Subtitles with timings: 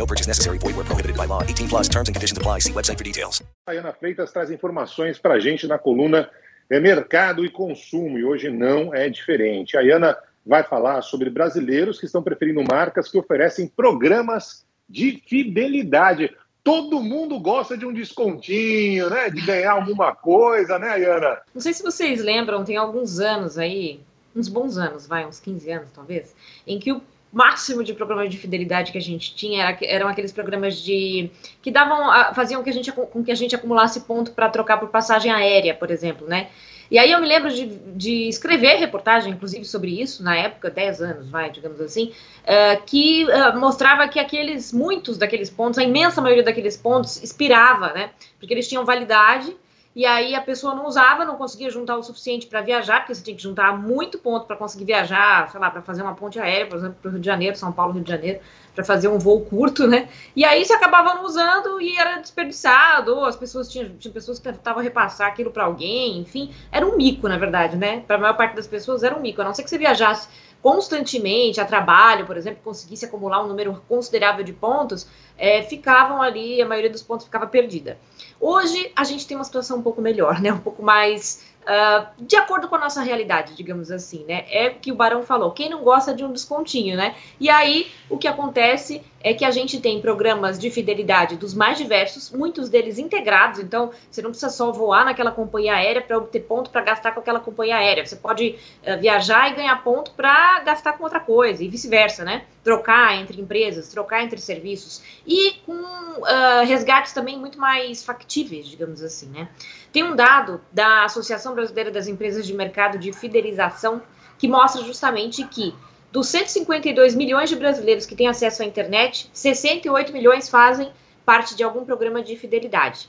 [0.00, 0.56] No purchase necessary.
[0.56, 1.42] Void where prohibited by law.
[1.42, 2.60] 18 plus terms and conditions apply.
[2.60, 3.42] See website for details.
[3.66, 6.30] A Ana Freitas traz informações para a gente na coluna
[6.70, 8.18] é Mercado e Consumo.
[8.18, 9.76] E hoje não é diferente.
[9.76, 16.34] A Ana vai falar sobre brasileiros que estão preferindo marcas que oferecem programas de fidelidade.
[16.64, 19.28] Todo mundo gosta de um descontinho, né?
[19.28, 21.42] De ganhar alguma coisa, né, Ayana?
[21.54, 24.00] Não sei se vocês lembram, tem alguns anos aí,
[24.34, 26.34] uns bons anos, vai, uns 15 anos talvez,
[26.66, 27.02] em que o
[27.32, 31.30] máximo de programas de fidelidade que a gente tinha era, eram aqueles programas de
[31.62, 34.88] que davam faziam que a gente com que a gente acumulasse ponto para trocar por
[34.88, 36.48] passagem aérea, por exemplo, né?
[36.90, 41.00] E aí eu me lembro de, de escrever reportagem, inclusive, sobre isso, na época, 10
[41.00, 46.20] anos, vai, digamos assim, uh, que uh, mostrava que aqueles, muitos daqueles pontos, a imensa
[46.20, 48.10] maioria daqueles pontos, expirava, né?
[48.40, 49.56] Porque eles tinham validade
[49.94, 53.22] e aí a pessoa não usava, não conseguia juntar o suficiente para viajar, porque você
[53.22, 56.66] tinha que juntar muito ponto para conseguir viajar, sei lá, para fazer uma ponte aérea,
[56.66, 58.40] por exemplo, para o Rio de Janeiro, São Paulo, Rio de Janeiro,
[58.72, 60.08] para fazer um voo curto, né?
[60.36, 64.38] E aí você acabava não usando e era desperdiçado, ou as pessoas tinham, tinha pessoas
[64.38, 68.04] que tentavam repassar aquilo para alguém, enfim, era um mico, na verdade, né?
[68.06, 70.28] Para a maior parte das pessoas era um mico, a não ser que você viajasse
[70.62, 75.06] constantemente a trabalho, por exemplo, conseguisse acumular um número considerável de pontos,
[75.36, 77.98] é, ficavam ali, a maioria dos pontos ficava perdida.
[78.38, 80.52] Hoje a gente tem uma situação um pouco melhor, né?
[80.52, 84.44] Um pouco mais uh, de acordo com a nossa realidade, digamos assim, né?
[84.50, 85.50] É o que o Barão falou.
[85.52, 87.14] Quem não gosta de um descontinho, né?
[87.38, 91.76] E aí o que acontece é que a gente tem programas de fidelidade dos mais
[91.76, 96.40] diversos, muitos deles integrados, então você não precisa só voar naquela companhia aérea para obter
[96.40, 98.04] ponto para gastar com aquela companhia aérea.
[98.04, 102.44] Você pode uh, viajar e ganhar ponto para gastar com outra coisa, e vice-versa, né?
[102.64, 109.02] Trocar entre empresas, trocar entre serviços, e com uh, resgates também muito mais factíveis, digamos
[109.02, 109.48] assim, né?
[109.92, 114.00] Tem um dado da Associação Brasileira das Empresas de Mercado de Fidelização
[114.38, 115.74] que mostra justamente que
[116.12, 120.90] dos 152 milhões de brasileiros que têm acesso à internet, 68 milhões fazem
[121.24, 123.08] parte de algum programa de fidelidade.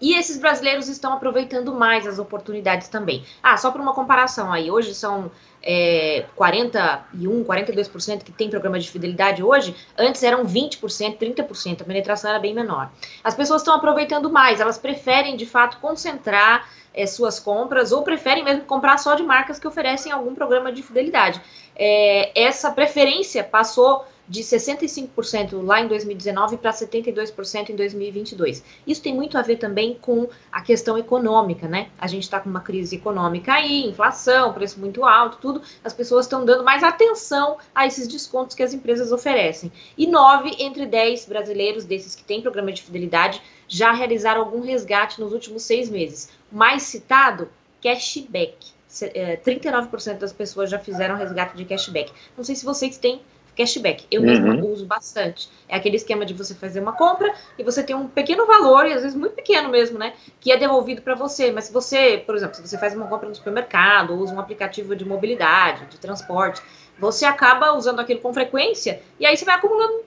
[0.00, 3.24] E esses brasileiros estão aproveitando mais as oportunidades também.
[3.42, 5.30] Ah, só por uma comparação aí, hoje são
[5.62, 12.30] é, 41, 42% que tem programa de fidelidade hoje, antes eram 20%, 30%, a penetração
[12.30, 12.90] era bem menor.
[13.24, 18.44] As pessoas estão aproveitando mais, elas preferem de fato concentrar é, suas compras ou preferem
[18.44, 21.40] mesmo comprar só de marcas que oferecem algum programa de fidelidade.
[21.74, 28.62] É, essa preferência passou de 65% lá em 2019 para 72% em 2022.
[28.86, 31.88] Isso tem muito a ver também com a questão econômica, né?
[31.98, 35.62] A gente está com uma crise econômica aí, inflação, preço muito alto, tudo.
[35.82, 39.72] As pessoas estão dando mais atenção a esses descontos que as empresas oferecem.
[39.96, 45.20] E nove entre dez brasileiros desses que têm programa de fidelidade já realizaram algum resgate
[45.20, 46.30] nos últimos seis meses.
[46.52, 47.48] Mais citado,
[47.82, 48.78] cashback.
[48.90, 52.10] 39% é, das pessoas já fizeram resgate de cashback.
[52.36, 53.20] Não sei se vocês têm
[53.58, 54.06] cashback.
[54.10, 54.72] Eu uhum.
[54.72, 55.50] uso bastante.
[55.68, 58.92] É aquele esquema de você fazer uma compra e você tem um pequeno valor, e
[58.92, 60.14] às vezes muito pequeno mesmo, né?
[60.40, 61.50] Que é devolvido para você.
[61.50, 64.94] Mas se você, por exemplo, se você faz uma compra no supermercado, usa um aplicativo
[64.94, 66.62] de mobilidade, de transporte,
[66.98, 70.02] você acaba usando aquilo com frequência e aí você vai acumulando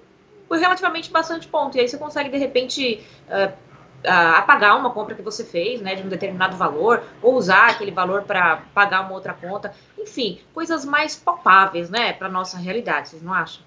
[0.50, 1.78] relativamente bastante ponto.
[1.78, 3.06] E aí você consegue, de repente.
[3.28, 3.71] Uh,
[4.04, 8.24] apagar uma compra que você fez, né, de um determinado valor, ou usar aquele valor
[8.24, 9.74] para pagar uma outra conta.
[9.98, 13.64] Enfim, coisas mais palpáveis, né, para nossa realidade, vocês não acham?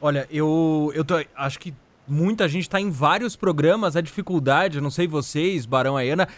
[0.00, 1.74] Olha, eu, eu tô, acho que
[2.06, 6.28] muita gente está em vários programas, a dificuldade, não sei vocês, Barão Ayana,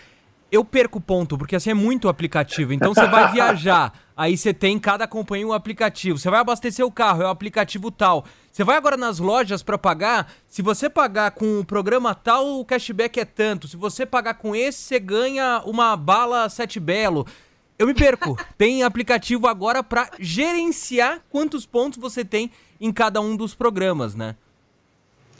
[0.50, 2.73] eu perco ponto, porque assim é muito aplicativo.
[2.73, 6.19] Então você vai viajar, aí você tem cada companhia um aplicativo.
[6.19, 8.25] Você vai abastecer o carro, é o aplicativo tal.
[8.50, 12.65] Você vai agora nas lojas para pagar, se você pagar com o programa tal, o
[12.65, 13.69] cashback é tanto.
[13.69, 17.27] Se você pagar com esse, você ganha uma bala sete belo.
[17.79, 18.37] Eu me perco.
[18.56, 24.35] tem aplicativo agora para gerenciar quantos pontos você tem em cada um dos programas, né?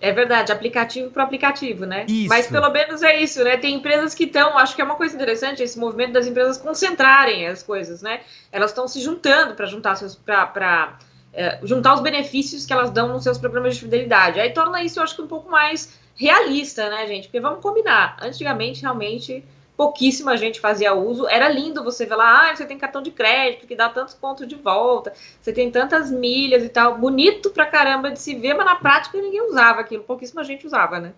[0.01, 2.07] É verdade, aplicativo para aplicativo, né?
[2.09, 2.29] Isso.
[2.29, 3.57] Mas pelo menos é isso, né?
[3.57, 7.47] Tem empresas que estão, acho que é uma coisa interessante esse movimento das empresas concentrarem
[7.49, 8.21] as coisas, né?
[8.53, 10.99] Elas estão se juntando para juntar seus para
[11.33, 14.39] é, juntar os benefícios que elas dão nos seus programas de fidelidade.
[14.39, 17.29] Aí torna isso, eu acho que um pouco mais realista, né, gente?
[17.29, 19.45] Porque vamos combinar, antigamente realmente
[19.79, 21.29] pouquíssima gente fazia uso.
[21.29, 24.47] Era lindo você ver lá, ah, você tem cartão de crédito que dá tantos pontos
[24.49, 26.99] de volta, você tem tantas milhas e tal.
[26.99, 30.99] Bonito pra caramba de se ver, mas na prática ninguém usava aquilo, pouquíssima gente usava,
[30.99, 31.13] né?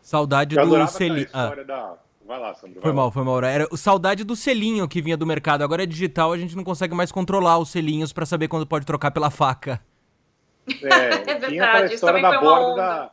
[0.00, 1.28] Saudade Eu do selinho.
[1.30, 1.94] Ah, da...
[2.26, 2.76] Vai lá, Sandro.
[2.76, 2.96] vai foi lá.
[2.96, 3.44] mal, foi mal.
[3.44, 5.62] Era o saudade do selinho que vinha do mercado.
[5.62, 8.86] Agora é digital, a gente não consegue mais controlar os selinhos pra saber quando pode
[8.86, 9.78] trocar pela faca.
[10.82, 12.82] É, É verdade, tinha aquela isso história também da foi uma borda onda.
[12.82, 13.12] da,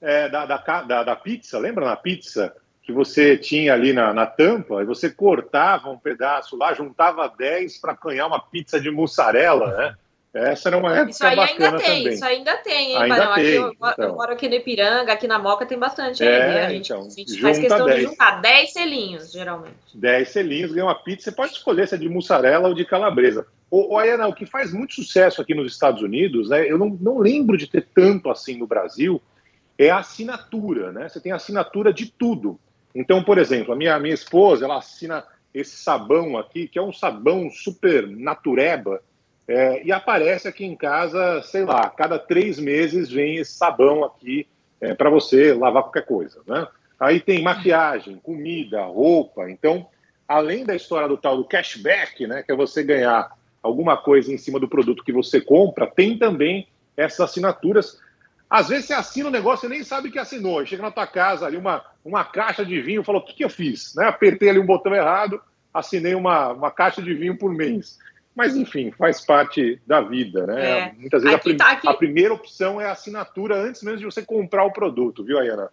[0.00, 2.52] é, da, da, da pizza, lembra na pizza?
[2.84, 7.78] Que você tinha ali na, na tampa, e você cortava um pedaço lá, juntava 10
[7.78, 9.94] para ganhar uma pizza de mussarela, né?
[10.34, 12.08] Essa era uma época Isso aí ainda tem, também.
[12.08, 14.14] isso ainda tem, hein, Ainda tem, eu, eu então.
[14.16, 16.66] moro aqui no Ipiranga, aqui na Moca tem bastante É, ainda.
[16.66, 18.00] A gente, então, a gente faz questão 10.
[18.00, 19.76] de juntar 10 selinhos, geralmente.
[19.94, 21.30] 10 selinhos, ganha uma pizza.
[21.30, 23.46] Você pode escolher se é de mussarela ou de calabresa.
[23.70, 26.88] O, o Ayana, o que faz muito sucesso aqui nos Estados Unidos, né, eu não,
[27.00, 29.22] não lembro de ter tanto assim no Brasil,
[29.78, 30.90] é a assinatura.
[30.90, 31.08] Né?
[31.08, 32.58] Você tem assinatura de tudo.
[32.94, 36.92] Então, por exemplo, a minha, minha esposa, ela assina esse sabão aqui, que é um
[36.92, 39.02] sabão super natureba,
[39.46, 44.46] é, e aparece aqui em casa, sei lá, cada três meses vem esse sabão aqui
[44.98, 46.42] para você lavar qualquer coisa.
[46.46, 46.66] Né?
[47.00, 49.50] Aí tem maquiagem, comida, roupa.
[49.50, 49.86] Então,
[50.28, 53.30] além da história do tal do cashback, né, que é você ganhar
[53.62, 57.98] alguma coisa em cima do produto que você compra, tem também essas assinaturas.
[58.48, 60.64] Às vezes você assina um negócio e nem sabe que assinou.
[60.66, 63.50] Chega na tua casa ali uma, uma caixa de vinho, falou, o que, que eu
[63.50, 63.94] fiz?
[63.96, 64.06] Né?
[64.06, 65.40] Apertei ali um botão errado,
[65.72, 67.98] assinei uma, uma caixa de vinho por mês.
[68.34, 70.70] Mas, enfim, faz parte da vida, né?
[70.80, 70.92] É.
[70.98, 74.04] Muitas vezes a, Aqui prim- tá- a primeira opção é a assinatura antes mesmo de
[74.04, 75.70] você comprar o produto, viu, Ayana?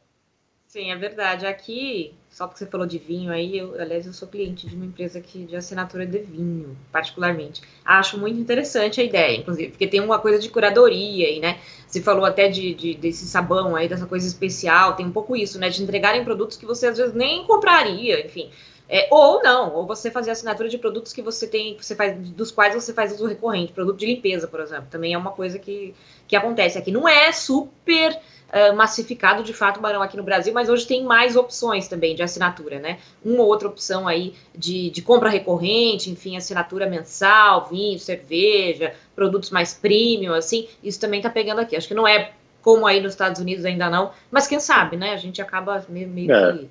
[0.71, 1.45] Sim, é verdade.
[1.45, 4.85] Aqui, só porque você falou de vinho aí, eu, aliás, eu sou cliente de uma
[4.85, 7.61] empresa aqui de assinatura de vinho, particularmente.
[7.83, 11.59] Acho muito interessante a ideia, inclusive, porque tem uma coisa de curadoria aí, né?
[11.85, 15.59] Você falou até de, de- desse sabão aí, dessa coisa especial, tem um pouco isso,
[15.59, 15.69] né?
[15.69, 18.49] De entregarem produtos que você às vezes nem compraria, enfim.
[18.87, 22.17] É, ou não, ou você fazer assinatura de produtos que você tem, que você faz,
[22.31, 24.87] dos quais você faz uso recorrente, produto de limpeza, por exemplo.
[24.89, 25.93] Também é uma coisa que,
[26.27, 26.91] que acontece aqui.
[26.91, 28.17] Não é super
[28.51, 32.15] ah, massificado de fato o Barão aqui no Brasil, mas hoje tem mais opções também
[32.15, 32.97] de assinatura, né?
[33.23, 39.49] Uma ou outra opção aí de, de compra recorrente, enfim, assinatura mensal, vinho, cerveja, produtos
[39.51, 41.75] mais premium, assim, isso também tá pegando aqui.
[41.75, 42.31] Acho que não é
[42.61, 45.13] como aí nos Estados Unidos ainda não, mas quem sabe, né?
[45.13, 46.51] A gente acaba meio, meio É.
[46.57, 46.69] que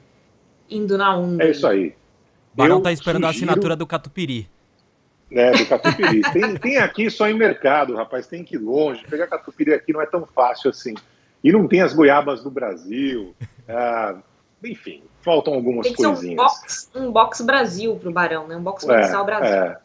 [0.70, 1.42] indo na onda.
[1.42, 1.94] É isso aí.
[2.54, 4.48] Barão Eu tá esperando a sugiro- assinatura do Catupiry.
[5.30, 6.20] né, do catupiry.
[6.32, 9.04] tem, tem aqui só em mercado, rapaz, tem que ir longe.
[9.08, 10.94] Pegar catupiry aqui não é tão fácil assim.
[11.42, 13.34] E não tem as goiabas do Brasil.
[13.72, 14.16] Ah,
[14.64, 16.36] enfim, faltam algumas Tem que ser um coisinhas.
[16.36, 18.56] box, um box Brasil pro Barão, né?
[18.56, 19.54] Um box É, mensal Brasil.
[19.54, 19.78] é,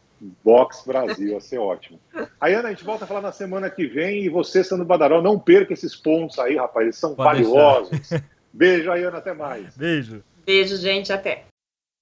[0.43, 1.99] Box Brasil, ia ser ótimo.
[2.41, 5.21] Aí, Ana, a gente volta a falar na semana que vem e você, Sandro Badaró,
[5.21, 8.09] não perca esses pontos aí, rapaz, eles são Pode valiosos.
[8.51, 9.77] Beijo aí, Ana, até mais.
[9.77, 10.23] Beijo.
[10.43, 11.43] Beijo, gente, até.